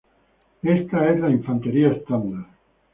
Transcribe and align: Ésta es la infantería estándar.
Ésta 0.63 1.11
es 1.11 1.19
la 1.19 1.29
infantería 1.29 1.91
estándar. 1.91 2.47